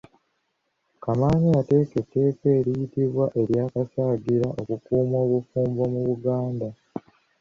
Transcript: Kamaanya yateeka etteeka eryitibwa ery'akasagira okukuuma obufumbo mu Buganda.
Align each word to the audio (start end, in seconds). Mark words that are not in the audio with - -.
Kamaanya 1.03 1.49
yateeka 1.57 1.93
etteeka 2.03 2.47
eryitibwa 2.59 3.25
ery'akasagira 3.41 4.47
okukuuma 4.59 5.17
obufumbo 5.25 5.83
mu 5.93 6.01
Buganda. 6.07 6.67